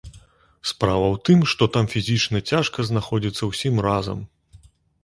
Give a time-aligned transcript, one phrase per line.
[0.69, 4.19] Справа ў тым, што там фізічна цяжка знаходзіцца ўсім разам.